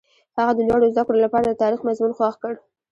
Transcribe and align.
هغه 0.37 0.53
د 0.55 0.59
لوړو 0.69 0.91
زده 0.93 1.03
کړو 1.07 1.17
لپاره 1.25 1.45
د 1.47 1.59
تاریخ 1.61 1.79
مضمون 1.87 2.11
خوښ 2.17 2.35
کړ. 2.43 2.53